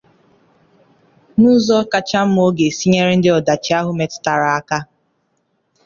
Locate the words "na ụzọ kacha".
1.39-2.19